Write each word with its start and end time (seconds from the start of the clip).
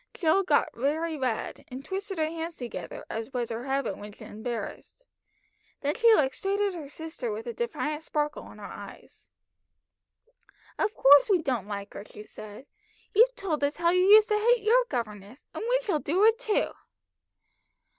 Jill 0.15 0.41
got 0.41 0.73
very 0.73 1.15
red, 1.15 1.63
and 1.67 1.85
twisted 1.85 2.17
her 2.17 2.25
hands 2.25 2.55
together, 2.55 3.05
as 3.07 3.31
was 3.33 3.51
her 3.51 3.65
habit 3.65 3.99
when 3.99 4.11
embarrassed. 4.15 5.03
Then 5.81 5.93
she 5.93 6.11
looked 6.15 6.33
straight 6.33 6.59
at 6.59 6.73
her 6.73 6.87
sister 6.89 7.31
with 7.31 7.45
a 7.45 7.53
defiant 7.53 8.01
sparkle 8.01 8.51
in 8.51 8.57
her 8.57 8.63
eyes. 8.65 9.29
"Of 10.79 10.95
course 10.95 11.29
we 11.29 11.39
don't 11.43 11.67
like 11.67 11.93
her," 11.93 12.03
she 12.03 12.23
said. 12.23 12.65
"You've 13.13 13.35
told 13.35 13.63
us 13.63 13.77
how 13.77 13.91
you 13.91 14.05
used 14.07 14.29
to 14.29 14.39
hate 14.39 14.63
your 14.63 14.85
governess, 14.89 15.45
and 15.53 15.63
we 15.69 15.79
shall 15.83 15.99
do 15.99 16.25
it 16.25 16.39
too." 16.39 16.71